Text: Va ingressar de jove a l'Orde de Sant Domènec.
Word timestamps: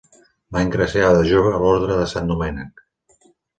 Va 0.55 0.63
ingressar 0.67 1.11
de 1.17 1.21
jove 1.33 1.53
a 1.59 1.61
l'Orde 1.65 1.99
de 2.01 2.09
Sant 2.17 2.35
Domènec. 2.35 2.85